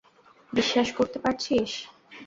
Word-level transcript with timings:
বিশ্বাস 0.53 0.87
করতে 0.97 1.17
পারছিস? 1.23 1.71